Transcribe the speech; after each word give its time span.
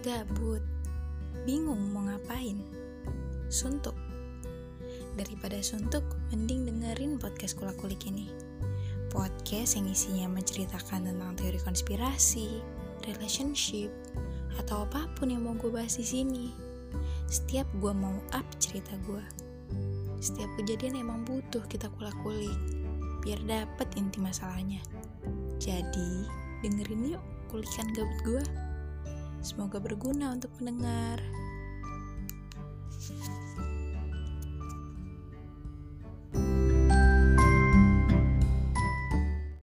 Gabut, 0.00 0.64
bingung 1.44 1.92
mau 1.92 2.00
ngapain, 2.08 2.56
suntuk. 3.52 3.92
Daripada 5.12 5.60
suntuk, 5.60 6.00
mending 6.32 6.64
dengerin 6.64 7.20
podcast 7.20 7.60
kulak-kulik 7.60 8.08
ini. 8.08 8.32
Podcast 9.12 9.76
yang 9.76 9.92
isinya 9.92 10.40
menceritakan 10.40 11.04
tentang 11.04 11.36
teori 11.36 11.60
konspirasi, 11.60 12.64
relationship, 13.04 13.92
atau 14.56 14.88
apa 14.88 15.04
pun 15.20 15.36
yang 15.36 15.44
mau 15.44 15.52
gue 15.60 15.68
bahas 15.68 16.00
di 16.00 16.06
sini. 16.08 16.48
Setiap 17.28 17.68
gue 17.76 17.92
mau 17.92 18.24
up 18.32 18.48
cerita 18.56 18.96
gue. 19.04 19.20
Setiap 20.24 20.48
kejadian 20.56 20.96
emang 20.96 21.28
butuh 21.28 21.60
kita 21.68 21.92
kulak-kulik, 22.00 22.56
biar 23.20 23.36
dapet 23.44 24.00
inti 24.00 24.16
masalahnya. 24.16 24.80
Jadi, 25.60 26.24
dengerin 26.64 27.20
yuk 27.20 27.24
kulikan 27.52 27.84
gabut 27.92 28.16
gue. 28.24 28.69
Semoga 29.40 29.80
berguna 29.80 30.36
untuk 30.36 30.52
pendengar. 30.60 31.16